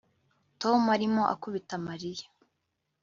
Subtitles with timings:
[0.61, 2.27] Tom arimo akubita Mariya